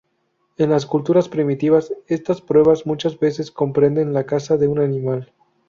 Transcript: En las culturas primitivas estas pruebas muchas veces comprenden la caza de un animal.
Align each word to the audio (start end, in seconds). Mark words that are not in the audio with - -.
En 0.57 0.71
las 0.71 0.87
culturas 0.87 1.29
primitivas 1.29 1.93
estas 2.07 2.41
pruebas 2.41 2.87
muchas 2.87 3.19
veces 3.19 3.51
comprenden 3.51 4.13
la 4.13 4.25
caza 4.25 4.57
de 4.57 4.67
un 4.67 4.79
animal. 4.79 5.31